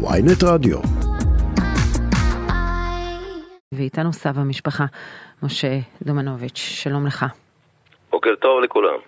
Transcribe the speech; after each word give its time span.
ויינט 0.00 0.42
רדיו. 0.44 0.78
ואיתנו 3.74 4.12
סב 4.12 4.38
המשפחה, 4.38 4.84
משה 5.42 5.78
דומנוביץ', 6.02 6.56
שלום 6.56 7.06
לך. 7.06 7.24
בוקר 8.10 8.34
טוב 8.34 8.60
לכולם. 8.60 8.98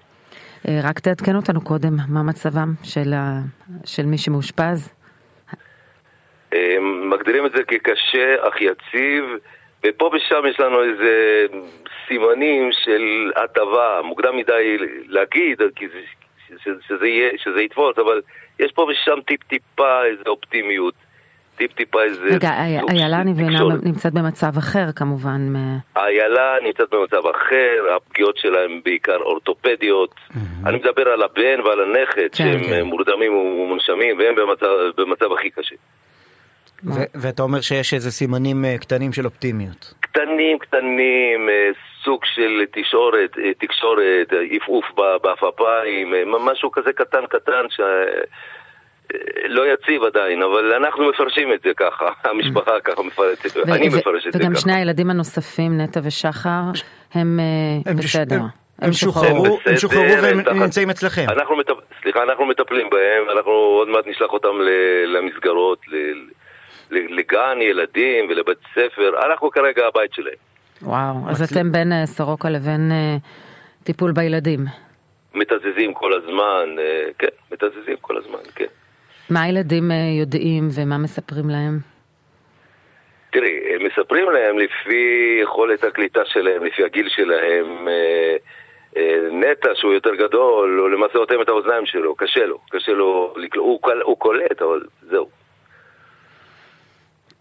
אה, 0.68 0.80
רק 0.84 0.98
תעדכן 0.98 1.37
אותנו 1.37 1.61
קודם, 1.61 1.96
מה 2.08 2.22
מצבם 2.22 2.72
של, 2.82 3.12
ה... 3.12 3.40
של 3.84 4.06
מי 4.06 4.18
שמאושפז? 4.18 4.95
מגדירים 7.11 7.47
את 7.47 7.53
זה 7.53 7.63
כקשה 7.65 8.35
אך 8.49 8.61
יציב, 8.61 9.25
ופה 9.87 10.11
ושם 10.15 10.43
יש 10.51 10.61
לנו 10.61 10.83
איזה 10.83 11.47
סימנים 12.09 12.71
של 12.72 13.33
הטבה, 13.37 14.01
מוקדם 14.04 14.37
מדי 14.37 14.77
להגיד, 15.07 15.63
כי 15.77 15.88
זה, 15.88 16.01
שזה, 16.65 16.80
שזה, 16.88 17.07
יהיה, 17.07 17.30
שזה 17.37 17.62
יתפוס, 17.62 17.98
אבל 17.98 18.23
יש 18.65 18.73
פה 18.73 18.87
ושם 18.91 19.20
טיפ-טיפה 19.27 20.05
איזה 20.05 20.23
אופטימיות. 20.27 20.95
טיפ-טיפה 21.61 22.03
איזה... 22.03 22.25
רגע, 22.25 22.51
איילה 22.91 23.21
אני 23.21 23.30
מבינה 23.30 23.59
נמצאת 23.83 24.12
במצב 24.12 24.53
אחר 24.59 24.93
כמובן. 24.97 25.53
איילה 25.97 26.55
נמצאת 26.65 26.89
במצב 26.91 27.27
אחר, 27.27 27.97
הפגיעות 27.97 28.37
שלה 28.37 28.65
הן 28.65 28.81
בעיקר 28.84 29.17
אורתופדיות. 29.17 30.15
אני 30.67 30.77
מדבר 30.77 31.09
על 31.09 31.23
הבן 31.23 31.61
ועל 31.65 31.81
הנכד, 31.81 32.29
כן, 32.33 32.34
שהם 32.34 32.65
כן. 32.65 32.83
מורדמים 32.83 33.33
ומונשמים, 33.37 34.19
והם 34.19 34.34
במצב, 34.97 35.33
הכי 35.33 35.51
קשה. 35.51 35.77
ואתה 37.15 37.42
אומר 37.42 37.61
שיש 37.61 37.95
איזה 37.95 38.11
סימנים 38.11 38.65
אה, 38.65 38.79
קטנים 38.79 39.12
של 39.12 39.25
אופטימיות. 39.25 39.95
קטנים, 40.01 40.59
קטנים, 40.59 41.48
אה, 41.48 41.70
סוג 42.05 42.25
של 42.25 42.65
תקשורת, 42.73 43.39
אה, 43.39 43.55
תקשורת, 43.59 44.33
עפעוף 44.51 44.84
בעפעפיים, 45.23 46.15
משהו 46.41 46.70
כזה 46.70 46.92
קטן 46.92 47.27
קטן 47.27 47.65
ש... 47.69 47.81
לא 49.48 49.62
יציב 49.73 50.02
עדיין, 50.02 50.42
אבל 50.42 50.73
אנחנו 50.73 51.10
מפרשים 51.10 51.52
את 51.52 51.60
זה 51.62 51.70
ככה, 51.77 52.09
המשפחה 52.30 52.80
ככה 52.84 53.02
מפרשת, 53.02 53.56
אני 53.56 53.89
מפרש 53.89 54.27
את 54.27 54.33
זה 54.33 54.39
ככה. 54.39 54.48
וגם 54.48 54.55
שני 54.55 54.75
הילדים 54.75 55.11
הנוספים, 55.11 55.80
נטע 55.80 56.00
ושחר, 56.05 56.62
הם 57.14 57.41
בסדר. 57.98 58.41
הם 58.83 58.92
שוחררו, 58.92 59.58
הם 59.67 59.77
שוחררו 59.77 60.22
והם 60.22 60.41
נמצאים 60.62 60.91
אצלכם. 60.91 61.27
סליחה, 62.02 62.22
אנחנו 62.22 62.47
מטפלים 62.47 62.91
בהם, 62.91 63.30
אנחנו 63.36 63.52
עוד 63.52 63.89
מעט 63.89 64.06
נשלח 64.06 64.30
אותם 64.30 64.48
למסגרות, 65.06 65.78
לגן 66.91 67.58
ילדים 67.61 68.30
ולבית 68.30 68.58
ספר, 68.74 69.27
אנחנו 69.27 69.50
כרגע 69.50 69.86
הבית 69.86 70.12
שלהם. 70.12 70.34
וואו, 70.83 71.30
אז 71.30 71.42
אתם 71.42 71.72
בין 71.72 71.92
אה, 71.92 72.06
סורוקה 72.06 72.50
לבין 72.50 72.92
אה, 72.92 73.17
טיפול 73.84 74.12
בילדים. 74.12 74.61
מתזזים 75.34 75.95
כל 75.95 76.12
הזמן, 76.12 76.78
אה, 76.78 77.08
כן, 77.19 77.28
מתזזים 77.52 77.97
כל 78.00 78.17
הזמן, 78.17 78.39
כן. 78.55 78.67
מה 79.31 79.42
הילדים 79.42 79.91
יודעים 80.20 80.69
ומה 80.75 80.98
מספרים 80.98 81.50
להם? 81.50 81.78
תראי, 83.33 83.75
הם 83.75 83.86
מספרים 83.86 84.31
להם 84.31 84.59
לפי 84.59 85.39
יכולת 85.42 85.84
הקליטה 85.84 86.20
שלהם, 86.25 86.64
לפי 86.64 86.84
הגיל 86.84 87.09
שלהם. 87.09 87.89
נטע 89.33 89.69
שהוא 89.75 89.92
יותר 89.92 90.14
גדול, 90.14 90.78
הוא 90.78 90.89
למעשה 90.89 91.19
אוטם 91.19 91.42
את 91.42 91.48
האוזניים 91.48 91.86
שלו, 91.86 92.14
קשה 92.14 92.45
לו, 92.45 92.58
קשה 92.70 92.92
לו, 92.92 93.34
הוא, 93.56 93.81
הוא 94.03 94.19
קולט, 94.19 94.62
אבל 94.62 94.81
זהו. 95.03 95.28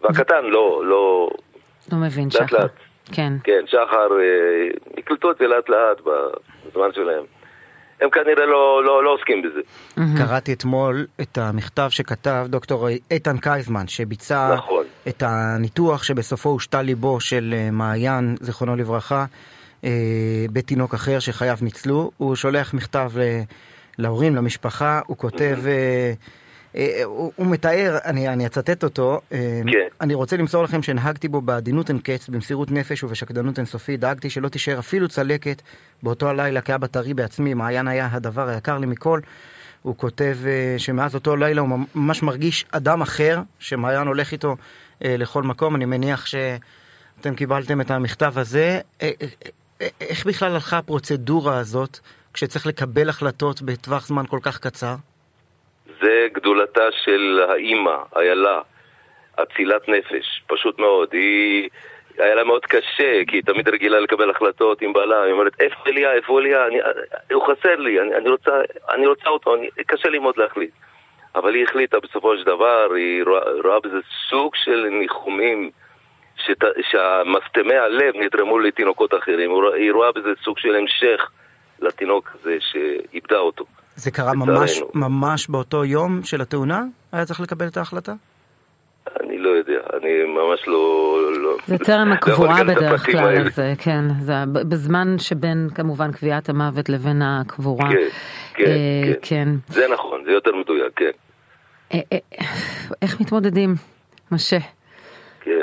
והקטן 0.02 0.46
לא, 0.46 0.82
לא... 0.86 1.30
לא 1.92 1.98
מבין, 1.98 2.30
שחר. 2.30 2.46
לאט. 2.52 2.72
כן. 3.14 3.34
כן, 3.44 3.62
שחר, 3.68 4.20
אה, 4.20 4.68
יקלטו 4.98 5.32
את 5.32 5.38
זה 5.38 5.48
לאט 5.48 5.70
לאט 5.70 6.02
בזמן 6.02 6.94
שלהם. 6.94 7.24
הם 8.02 8.10
כנראה 8.10 8.46
לא, 8.46 8.84
לא, 8.84 9.04
לא 9.04 9.14
עוסקים 9.14 9.42
בזה. 9.42 9.60
קראתי 10.18 10.54
אתמול 10.54 11.06
את 11.22 11.38
המכתב 11.38 11.88
שכתב 11.90 12.46
דוקטור 12.50 12.88
איתן 13.12 13.38
קייזמן, 13.38 13.88
שביצע 13.88 14.56
נכון. 14.56 14.86
את 15.08 15.24
הניתוח 15.26 16.04
שבסופו 16.04 16.50
הושתה 16.50 16.82
ליבו 16.82 17.20
של 17.20 17.54
אה, 17.58 17.72
מעיין, 17.72 18.36
זיכרונו 18.42 18.76
לברכה, 18.76 19.26
אה, 19.84 19.90
בתינוק 20.54 20.94
אחר 20.94 21.20
שחייו 21.20 21.58
ניצלו. 21.62 22.12
הוא 22.18 22.36
שולח 22.36 22.74
מכתב 22.74 23.12
להורים, 23.98 24.36
למשפחה, 24.36 25.02
הוא 25.08 25.18
כותב... 25.18 25.58
אה, 25.68 26.14
הוא, 27.04 27.32
הוא 27.36 27.48
מתאר, 27.48 27.98
אני, 28.06 28.30
אני 28.30 28.46
אצטט 28.46 28.84
אותו, 28.84 29.22
אה, 29.32 29.62
כן. 29.72 29.88
אני 30.02 30.14
רוצה 30.14 30.38
למסור 30.38 30.64
לכם 30.64 30.84
שנהגתי 30.84 31.28
בו 31.28 31.42
בעדינות 31.42 31.90
אין 31.90 32.00
קץ, 32.00 32.30
במסירות 32.30 32.72
נפש 32.72 33.04
ובשקדנות 33.04 33.58
אינסופית, 33.58 34.00
דאגתי 34.00 34.30
שלא 34.30 34.50
תישאר 34.50 34.80
אפילו 34.80 35.08
צלקת 35.08 35.62
באותו 36.04 36.30
הלילה 36.30 36.62
כאבא 36.62 36.88
טרי 36.88 37.14
בעצמי, 37.14 37.54
מעיין 37.54 37.88
היה 37.88 38.10
הדבר 38.12 38.50
היקר 38.50 38.78
לי 38.78 38.86
מכל. 38.86 39.20
הוא 39.82 39.98
כותב 39.98 40.38
אה, 40.46 40.80
שמאז 40.80 41.16
אותו 41.16 41.36
לילה 41.36 41.62
הוא 41.62 41.80
ממש 41.96 42.24
מרגיש 42.24 42.66
אדם 42.72 43.02
אחר, 43.02 43.42
שמעיין 43.60 44.08
הולך 44.08 44.32
איתו 44.32 44.56
לכל 45.02 45.44
מקום, 45.44 45.76
אני 45.76 45.86
מניח 45.86 46.26
שאתם 46.26 47.36
קיבלתם 47.36 47.82
את 47.82 47.92
המכתב 47.92 48.34
הזה. 48.36 48.80
איך 50.02 50.26
בכלל 50.26 50.52
הלכה 50.52 50.78
הפרוצדורה 50.78 51.58
הזאת, 51.58 52.00
כשצריך 52.34 52.68
לקבל 52.68 53.10
החלטות 53.10 53.62
בטווח 53.62 54.08
זמן 54.08 54.24
כל 54.28 54.40
כך 54.42 54.60
קצר? 54.60 54.96
זה 56.02 56.28
גדולתה 56.34 56.92
של 56.92 57.46
האימא, 57.50 57.98
איילה, 58.16 58.62
אצילת 59.36 59.90
נפש, 59.90 60.42
פשוט 60.48 60.80
מאוד. 60.80 61.14
היא... 61.14 61.70
היה 62.20 62.36
לה 62.36 62.44
מאוד 62.44 62.66
קשה, 62.66 63.26
כי 63.28 63.36
היא 63.36 63.44
תמיד 63.44 63.70
רגילה 63.70 64.00
לקבל 64.00 64.30
החלטות 64.30 64.82
עם 64.82 64.94
בעלה, 64.94 65.24
היא 65.24 65.34
אומרת, 65.34 65.62
איפה 65.62 65.84
אליה, 65.88 66.14
איפה 66.14 66.40
אליה, 66.40 66.68
אני, 66.68 66.78
הוא 67.34 67.44
חסר 67.44 67.76
לי, 67.76 68.02
אני, 68.02 68.16
אני, 68.16 68.30
רוצה, 68.30 68.52
אני 68.90 69.08
רוצה 69.08 69.30
אותו, 69.30 69.56
אני, 69.56 69.70
קשה 69.88 70.10
לי 70.10 70.20
מאוד 70.20 70.38
להחליט. 70.38 70.72
אבל 71.36 71.56
היא 71.56 71.64
החליטה 71.64 72.00
בסופו 72.00 72.38
של 72.38 72.44
דבר, 72.44 72.94
היא 72.96 73.24
רואה, 73.24 73.42
רואה 73.64 73.80
בזה 73.80 73.98
סוג 74.30 74.56
של 74.56 74.88
ניחומים, 74.92 75.72
שת, 76.36 76.64
שהמסתמי 76.82 77.76
הלב 77.76 78.16
נתרמו 78.16 78.60
לתינוקות 78.60 79.14
אחרים, 79.14 79.52
היא 79.76 79.92
רואה 79.92 80.12
בזה 80.12 80.30
סוג 80.44 80.60
של 80.60 80.76
המשך 80.76 81.30
לתינוק 81.80 82.30
הזה 82.34 82.58
שאיבדה 82.60 83.38
אותו. 83.38 83.66
זה 84.00 84.12
קרה 84.12 84.34
ממש, 84.34 84.82
ממש 84.94 85.50
באותו 85.50 85.86
יום 85.86 86.24
של 86.24 86.42
התאונה? 86.42 86.84
היה 87.12 87.26
צריך 87.26 87.40
לקבל 87.40 87.68
את 87.68 87.78
ההחלטה? 87.78 88.14
אני 89.20 89.38
לא 89.38 89.50
יודע, 89.50 89.80
אני 89.94 90.10
ממש 90.24 90.68
לא... 90.68 91.20
לא 91.42 91.58
זה 91.68 91.78
טרם 91.78 92.12
הקבועה 92.12 92.64
בדרך 92.64 93.06
כלל, 93.06 93.50
זה, 93.50 93.74
כן, 93.78 94.02
זה 94.20 94.34
בזמן 94.52 95.16
שבין 95.18 95.68
כמובן 95.76 96.12
קביעת 96.12 96.50
המוות 96.50 96.90
לבין 96.90 97.22
הקבורה. 97.22 97.90
כן, 97.90 97.96
כן, 98.54 98.66
אה, 98.66 99.14
כן. 99.14 99.20
כן. 99.22 99.50
זה 99.68 99.86
נכון, 99.94 100.22
זה 100.26 100.32
יותר 100.32 100.52
מדויק, 100.56 100.94
כן. 100.96 101.12
אה, 101.94 102.00
אה, 102.14 102.18
איך 103.02 103.22
מתמודדים, 103.22 103.76
משה? 104.32 104.58
כן. 105.42 105.62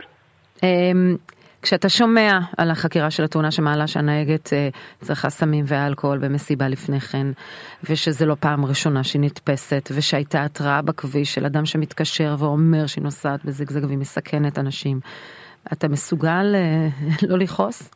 כשאתה 1.62 1.88
שומע 1.88 2.38
על 2.58 2.70
החקירה 2.70 3.10
של 3.10 3.24
התאונה 3.24 3.50
שמעלה 3.50 3.86
שהנהגת 3.86 4.52
אה, 4.52 4.68
צריכה 5.00 5.30
סמים 5.30 5.64
ואלכוהול 5.68 6.18
במסיבה 6.18 6.68
לפני 6.68 7.00
כן, 7.00 7.26
ושזה 7.90 8.26
לא 8.26 8.34
פעם 8.40 8.64
ראשונה 8.64 9.04
שהיא 9.04 9.22
נתפסת, 9.22 9.88
ושהייתה 9.96 10.44
התראה 10.44 10.82
בכביש 10.82 11.34
של 11.34 11.44
אדם 11.44 11.66
שמתקשר 11.66 12.34
ואומר 12.38 12.86
שהיא 12.86 13.04
נוסעת 13.04 13.44
בזיגזג 13.44 13.84
והיא 13.84 13.98
מסכנת 13.98 14.58
אנשים, 14.58 15.00
אתה 15.72 15.88
מסוגל 15.88 16.54
אה, 16.54 16.88
לא 17.30 17.38
לכעוס? 17.38 17.90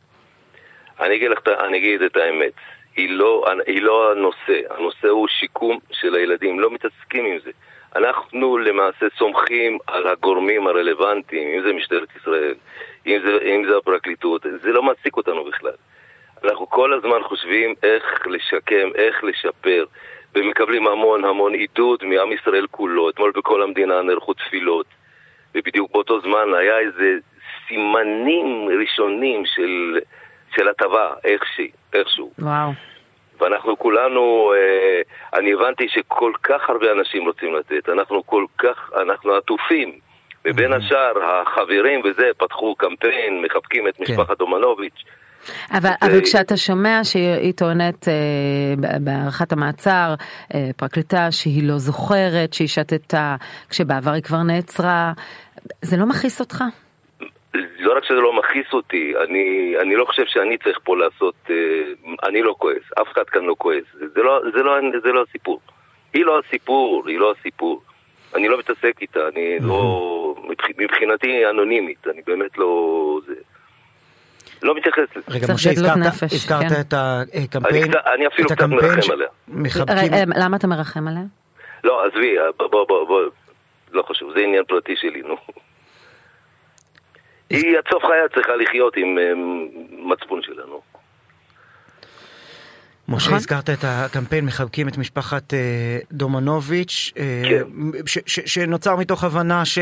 אני 0.99 1.15
אגיד, 1.15 1.31
לך, 1.31 1.39
אני 1.67 1.77
אגיד 1.77 2.01
את 2.01 2.15
האמת, 2.15 2.53
היא 2.95 3.09
לא, 3.09 3.45
היא 3.67 3.81
לא 3.81 4.11
הנושא, 4.11 4.73
הנושא 4.77 5.07
הוא 5.07 5.27
שיקום 5.27 5.79
של 5.91 6.15
הילדים, 6.15 6.59
לא 6.59 6.71
מתעסקים 6.71 7.25
עם 7.25 7.37
זה. 7.43 7.51
אנחנו 7.95 8.57
למעשה 8.57 9.05
סומכים 9.17 9.77
על 9.87 10.07
הגורמים 10.07 10.67
הרלוונטיים, 10.67 11.47
אם 11.57 11.61
זה 11.63 11.73
משטרת 11.73 12.07
ישראל, 12.21 12.53
אם 13.07 13.17
זה, 13.25 13.37
אם 13.45 13.65
זה 13.69 13.77
הפרקליטות, 13.77 14.45
זה 14.61 14.69
לא 14.69 14.83
מעסיק 14.83 15.17
אותנו 15.17 15.43
בכלל. 15.43 15.73
אנחנו 16.43 16.69
כל 16.69 16.93
הזמן 16.93 17.23
חושבים 17.23 17.75
איך 17.83 18.27
לשקם, 18.27 18.89
איך 18.95 19.23
לשפר, 19.23 19.85
ומקבלים 20.35 20.87
המון 20.87 21.25
המון 21.25 21.53
עידוד 21.53 22.03
מעם 22.05 22.31
ישראל 22.31 22.67
כולו. 22.71 23.09
אתמול 23.09 23.31
בכל 23.35 23.61
המדינה 23.61 24.01
נערכו 24.01 24.33
תפילות, 24.33 24.85
ובדיוק 25.55 25.91
באותו 25.91 26.21
זמן 26.21 26.53
היה 26.59 26.79
איזה 26.79 27.17
סימנים 27.67 28.67
ראשונים 28.79 29.45
של, 29.45 29.99
של 30.55 30.67
הטבה, 30.67 31.13
איכשהו, 31.23 31.65
איכשהו. 31.93 32.31
וואו. 32.39 32.71
ואנחנו 33.39 33.79
כולנו, 33.79 34.53
אה, 34.55 35.01
אני 35.39 35.53
הבנתי 35.53 35.87
שכל 35.89 36.31
כך 36.43 36.69
הרבה 36.69 36.91
אנשים 36.91 37.25
רוצים 37.25 37.55
לתת, 37.55 37.89
אנחנו 37.89 38.25
כל 38.25 38.45
כך, 38.57 38.91
אנחנו 39.01 39.33
עטופים. 39.33 39.99
ובין 40.45 40.73
השאר, 40.73 41.13
החברים 41.23 42.01
וזה 42.05 42.29
פתחו 42.37 42.75
קמפיין, 42.75 43.41
מחבקים 43.41 43.87
את 43.87 43.97
כן. 43.97 44.03
משפחת 44.03 44.41
אומנוביץ'. 44.41 45.03
אבל, 45.71 45.89
ו... 45.89 46.05
אבל 46.05 46.21
כשאתה 46.21 46.57
שומע 46.57 46.99
שהיא 47.03 47.53
טוענת 47.53 48.07
אה, 48.07 48.13
בהארכת 48.99 49.51
המעצר, 49.51 50.13
אה, 50.53 50.69
פרקליטה 50.77 51.31
שהיא 51.31 51.63
לא 51.67 51.77
זוכרת, 51.77 52.53
שהיא 52.53 52.67
שתתה, 52.67 53.35
כשבעבר 53.69 54.11
היא 54.11 54.23
כבר 54.23 54.43
נעצרה, 54.43 55.11
זה 55.81 55.97
לא 55.97 56.05
מכעיס 56.05 56.39
אותך? 56.39 56.63
לא 57.79 57.97
רק 57.97 58.03
שזה 58.03 58.17
לא 58.17 58.39
מכעיס 58.39 58.73
אותי, 58.73 59.13
אני, 59.23 59.73
אני 59.81 59.95
לא 59.95 60.05
חושב 60.05 60.23
שאני 60.25 60.57
צריך 60.57 60.79
פה 60.83 60.97
לעשות, 60.97 61.35
אה, 61.49 61.55
אני 62.29 62.41
לא 62.41 62.55
כועס, 62.57 62.83
אף 63.01 63.07
אחד 63.13 63.23
כאן 63.23 63.43
לא 63.43 63.55
כועס, 63.57 63.83
זה 63.93 64.23
לא, 64.23 64.41
זה, 64.53 64.63
לא, 64.63 64.75
זה 65.03 65.11
לא 65.11 65.23
הסיפור. 65.29 65.59
היא 66.13 66.25
לא 66.25 66.39
הסיפור, 66.39 67.03
היא 67.07 67.19
לא 67.19 67.33
הסיפור. 67.39 67.81
אני 68.35 68.47
לא 68.47 68.59
מתעסק 68.59 68.93
איתה, 69.01 69.19
אני 69.33 69.57
לא... 69.59 70.35
מבח- 70.49 70.69
מבחינתי 70.77 71.49
אנונימית, 71.49 72.07
אני 72.07 72.21
באמת 72.27 72.57
לא... 72.57 73.19
זה... 73.27 73.33
לא 74.63 74.75
מתייחס 74.75 74.99
לזה. 75.15 75.25
רגע, 75.29 75.53
משה, 75.53 75.69
הזכרת, 75.71 75.97
נפש, 75.97 76.33
הזכרת 76.33 76.59
כן. 76.69 76.81
את 76.81 76.93
הקמפיין, 76.93 77.83
אני 77.83 78.13
אני 78.15 78.27
אפילו 78.27 78.47
את 78.47 78.51
קצת 78.53 78.63
מרחם 78.67 79.01
ש- 79.01 79.09
עליה. 79.09 79.27
מחבקים, 79.47 80.13
אה, 80.13 80.23
למה 80.35 80.57
אתה 80.57 80.67
מרחם 80.67 81.07
עליה? 81.07 81.23
לא, 81.83 82.05
עזבי, 82.05 82.35
בוא, 82.57 82.67
בוא, 82.67 82.85
בוא, 82.87 83.07
בוא, 83.07 83.21
לא 83.91 84.03
חשוב, 84.03 84.33
זה 84.35 84.39
עניין 84.39 84.63
פרטי 84.67 84.95
שלי, 84.95 85.21
נו. 85.21 85.35
היא 87.49 87.77
עד 87.77 87.83
סוף 87.91 88.03
חייה 88.05 88.29
צריכה 88.35 88.55
לחיות 88.55 88.97
עם 88.97 89.17
אה, 89.17 89.31
מצפון 89.91 90.41
שלה, 90.41 90.63
נו. 90.67 90.81
משה, 93.11 93.25
נכון. 93.25 93.37
הזכרת 93.37 93.69
את 93.69 93.83
הקמפיין 93.83 94.45
מחבקים 94.45 94.87
את 94.87 94.97
משפחת 94.97 95.53
אה, 95.53 95.59
דומנוביץ', 96.11 97.11
אה, 97.17 97.41
כן. 97.49 97.63
ש- 98.05 98.19
ש- 98.25 98.53
שנוצר 98.53 98.95
מתוך 98.95 99.23
הבנה 99.23 99.65
ש... 99.65 99.77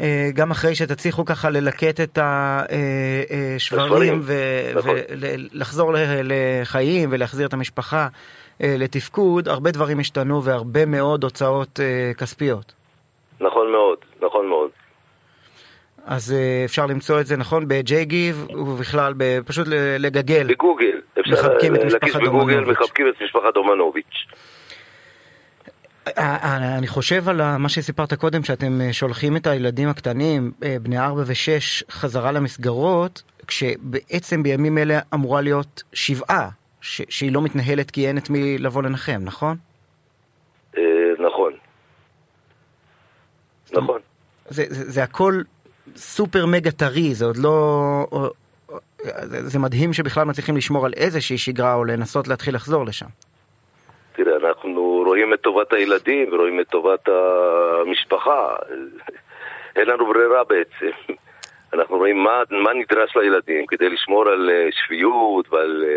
אה, 0.00 0.30
גם 0.34 0.50
אחרי 0.50 0.74
שתצליחו 0.74 1.24
ככה 1.24 1.50
ללקט 1.50 2.00
את 2.00 2.18
השברים 3.56 4.22
נכון. 4.74 4.96
ולחזור 5.08 5.92
לחיים 6.24 7.08
ולהחזיר 7.12 7.46
את 7.46 7.52
המשפחה 7.52 8.08
לתפקוד, 8.60 9.48
הרבה 9.48 9.70
דברים 9.70 10.00
השתנו 10.00 10.44
והרבה 10.44 10.86
מאוד 10.86 11.24
הוצאות 11.24 11.80
כספיות. 12.18 12.72
נכון 13.40 13.72
מאוד, 13.72 13.98
נכון 14.22 14.46
מאוד. 14.46 14.70
אז 16.06 16.32
אה, 16.32 16.62
אפשר 16.64 16.86
למצוא 16.86 17.20
את 17.20 17.26
זה, 17.26 17.36
נכון, 17.36 17.68
ב-J 17.68 18.02
גיב 18.02 18.46
ובכלל, 18.50 19.14
פשוט 19.46 19.66
לגגל. 19.98 20.46
בגוגל, 20.48 21.00
אפשר 21.20 21.32
מחבקים 21.32 21.74
את 21.74 21.80
להקיש 21.80 21.94
משפחת 21.94 22.22
בגוגל, 22.22 22.54
דומנוביץ'. 22.54 22.78
מחבקים 22.78 23.08
את 23.08 23.22
משפחת 23.22 23.54
דומנוביץ'. 23.54 24.26
אה, 26.08 26.36
אה, 26.42 26.78
אני 26.78 26.86
חושב 26.86 27.28
על 27.28 27.56
מה 27.56 27.68
שסיפרת 27.68 28.14
קודם, 28.14 28.44
שאתם 28.44 28.80
אה, 28.80 28.92
שולחים 28.92 29.36
את 29.36 29.46
הילדים 29.46 29.88
הקטנים, 29.88 30.52
אה, 30.64 30.76
בני 30.82 30.98
4 30.98 31.22
ו-6, 31.26 31.84
חזרה 31.90 32.32
למסגרות, 32.32 33.22
כשבעצם 33.46 34.42
בימים 34.42 34.78
אלה 34.78 35.00
אמורה 35.14 35.40
להיות 35.40 35.82
שבעה, 35.92 36.48
שהיא 36.80 37.32
לא 37.32 37.42
מתנהלת 37.42 37.90
כי 37.90 38.08
אין 38.08 38.18
את 38.18 38.30
מי 38.30 38.58
לבוא 38.58 38.82
לנחם, 38.82 39.20
נכון? 39.20 39.56
אה, 40.76 40.82
נכון. 41.26 41.52
נכון. 43.72 44.00
זה, 44.48 44.64
זה, 44.68 44.90
זה 44.90 45.02
הכל 45.02 45.42
סופר 45.96 46.46
מגה 46.46 46.70
טרי, 46.70 47.14
זה 47.14 47.24
עוד 47.24 47.36
לא... 47.36 47.52
זה, 49.24 49.58
מדהים 49.58 49.92
שבכלל 49.92 50.24
מצליחים 50.24 50.56
לשמור 50.56 50.86
על 50.86 50.92
איזושהי 50.96 51.38
שגרה 51.38 51.74
או 51.74 51.84
לנסות 51.84 52.28
להתחיל 52.28 52.54
לחזור 52.54 52.86
לשם. 52.86 53.06
תראה, 54.12 54.36
אנחנו 54.36 55.02
רואים 55.06 55.34
את 55.34 55.40
טובת 55.40 55.72
הילדים 55.72 56.32
ורואים 56.32 56.60
את 56.60 56.68
טובת 56.68 57.08
המשפחה. 57.08 58.56
אין 59.76 59.88
לנו 59.88 60.06
ברירה 60.06 60.44
בעצם. 60.44 61.14
אנחנו 61.72 61.96
רואים 61.96 62.24
מה, 62.24 62.42
מה 62.50 62.72
נדרש 62.72 63.16
לילדים 63.16 63.66
כדי 63.66 63.88
לשמור 63.88 64.28
על 64.28 64.50
אה, 64.50 64.68
שפיות 64.72 65.52
ועל 65.52 65.84
אה, 65.88 65.96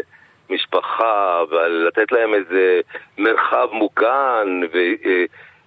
משפחה 0.49 1.43
ועל 1.49 1.87
לתת 1.87 2.11
להם 2.11 2.33
איזה 2.33 2.79
מרחב 3.17 3.67
מוגן 3.71 4.59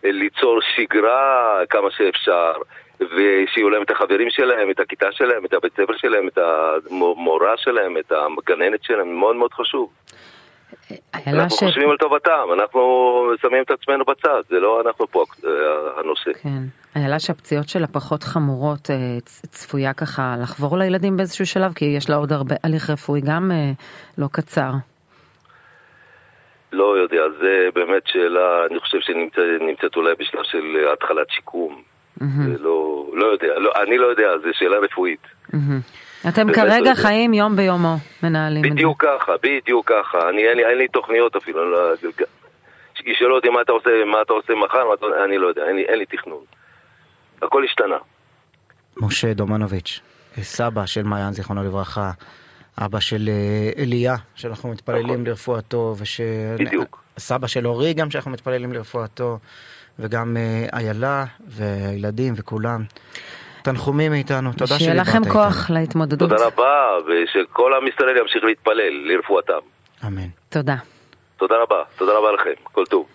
וליצור 0.02 0.60
שגרה 0.76 1.60
כמה 1.70 1.90
שאפשר 1.90 2.52
ושיהיו 3.00 3.70
להם 3.70 3.82
את 3.82 3.90
החברים 3.90 4.30
שלהם, 4.30 4.70
את 4.70 4.80
הכיתה 4.80 5.12
שלהם, 5.12 5.44
את 5.44 5.52
הבית 5.52 5.72
ספר 5.72 5.96
שלהם, 5.96 6.28
את 6.28 6.38
המורה 6.90 7.56
שלהם, 7.56 7.96
את 7.98 8.12
הגננת 8.12 8.82
שלהם, 8.82 9.14
מאוד 9.14 9.36
מאוד 9.36 9.52
חשוב. 9.52 9.92
אנחנו 11.26 11.56
ש... 11.56 11.64
חושבים 11.64 11.90
על 11.90 11.96
טובתם, 11.96 12.48
אנחנו 12.52 12.80
שמים 13.42 13.62
את 13.62 13.70
עצמנו 13.70 14.04
בצד, 14.04 14.42
זה 14.48 14.60
לא 14.60 14.80
אנחנו 14.80 15.06
פה 15.06 15.24
אה, 15.44 15.50
הנושא. 16.00 16.32
כן. 16.42 16.62
איילה 16.96 17.18
שהפציעות 17.18 17.68
שלה 17.68 17.86
פחות 17.86 18.22
חמורות, 18.22 18.90
אה, 18.90 19.20
צפויה 19.50 19.92
ככה 19.94 20.34
לחבור 20.42 20.78
לילדים 20.78 21.16
באיזשהו 21.16 21.46
שלב, 21.46 21.72
כי 21.72 21.84
יש 21.84 22.10
לה 22.10 22.16
עוד 22.16 22.32
הרבה 22.32 22.54
הליך 22.64 22.90
רפואי 22.90 23.20
גם 23.20 23.50
אה, 23.52 23.70
לא 24.18 24.26
קצר. 24.32 24.70
לא 26.72 26.98
יודע, 26.98 27.22
זה 27.40 27.68
באמת 27.74 28.02
שאלה, 28.06 28.66
אני 28.70 28.80
חושב 28.80 28.98
שנמצאת 29.00 29.96
אולי 29.96 30.14
בשלב 30.18 30.42
של 30.42 30.88
התחלת 30.92 31.30
שיקום. 31.30 31.82
זה 32.20 32.58
לא, 32.58 33.06
לא 33.12 33.26
יודע, 33.26 33.58
לא, 33.58 33.72
אני 33.82 33.98
לא 33.98 34.06
יודע, 34.06 34.28
זו 34.42 34.48
שאלה 34.52 34.76
רפואית. 34.78 35.20
אתם 36.28 36.48
לא 36.48 36.54
כרגע 36.54 36.76
יודע. 36.76 36.94
חיים 36.94 37.34
יום 37.34 37.56
ביומו, 37.56 37.96
מנהלים. 38.22 38.62
בדיוק 38.62 39.04
ככה, 39.04 39.32
בדיוק 39.42 39.92
ככה. 39.92 40.28
אני, 40.28 40.48
אין, 40.48 40.56
לי, 40.56 40.66
אין 40.66 40.78
לי 40.78 40.88
תוכניות 40.88 41.36
אפילו. 41.36 41.62
אני 41.62 41.70
לא, 41.70 42.10
ישאלו 43.06 43.36
אותי 43.36 43.48
מה 43.48 43.62
אתה 43.62 43.72
עושה, 43.72 43.90
מה 44.06 44.22
אתה 44.22 44.32
עושה 44.32 44.52
מחר, 44.54 44.88
מה 44.88 44.94
אתה, 44.94 45.06
אני 45.24 45.38
לא 45.38 45.46
יודע, 45.48 45.62
אין 45.68 45.76
לי, 45.76 45.82
אין 45.82 45.98
לי 45.98 46.06
תכנון. 46.06 46.44
הכל 47.42 47.64
השתנה. 47.64 47.96
משה 48.96 49.34
דומנוביץ', 49.34 50.00
סבא 50.42 50.86
של 50.86 51.02
מעיין 51.02 51.32
זיכרונו 51.32 51.64
לברכה, 51.64 52.10
אבא 52.78 53.00
של 53.00 53.28
אה, 53.28 53.82
אליה, 53.82 54.16
שאנחנו 54.34 54.68
מתפללים 54.68 55.04
נכון. 55.04 55.26
לרפואתו, 55.26 55.94
וש... 55.98 56.20
בדיוק. 56.58 57.02
סבא 57.18 57.46
של 57.46 57.66
אורי 57.66 57.94
גם 57.94 58.10
שאנחנו 58.10 58.30
מתפללים 58.30 58.72
לרפואתו, 58.72 59.38
וגם 59.98 60.36
אה, 60.36 60.66
איילה 60.78 61.24
והילדים 61.46 62.34
וכולם. 62.36 62.82
תנחומים 63.62 64.12
מאיתנו, 64.12 64.52
תודה 64.52 64.78
שיהיה 64.78 64.94
שבאת 64.94 65.06
לכם 65.06 65.18
איתנו. 65.18 65.32
כוח 65.32 65.70
להתמודדות. 65.70 66.30
תודה 66.30 66.46
רבה, 66.46 66.96
ושכל 67.06 67.72
עם 67.74 67.88
ישראל 67.88 68.16
ימשיך 68.16 68.44
להתפלל 68.44 68.92
לרפואתם. 69.04 69.58
אמן. 70.06 70.28
תודה. 70.48 70.76
תודה 71.36 71.54
רבה, 71.62 71.82
תודה 71.96 72.12
רבה 72.12 72.32
לכם, 72.32 72.50
כל 72.62 72.84
טוב. 72.86 73.06